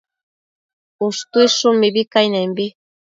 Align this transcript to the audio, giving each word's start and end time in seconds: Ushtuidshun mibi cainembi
Ushtuidshun 1.07 1.75
mibi 1.81 2.01
cainembi 2.11 2.65